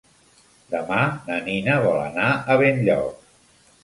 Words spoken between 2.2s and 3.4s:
a Benlloc.